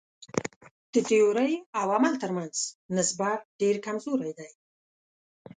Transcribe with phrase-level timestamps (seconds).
[0.93, 2.55] د تیورۍ او عمل تر منځ
[2.97, 4.49] نسبت ډېر کمزوری دی.